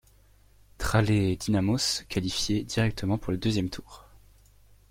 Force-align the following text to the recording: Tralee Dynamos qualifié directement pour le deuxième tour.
Tralee 0.79 1.37
Dynamos 1.37 2.05
qualifié 2.09 2.63
directement 2.63 3.19
pour 3.19 3.31
le 3.33 3.37
deuxième 3.37 3.69
tour. 3.69 4.07